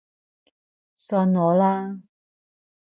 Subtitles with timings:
[0.95, 1.99] 信我啦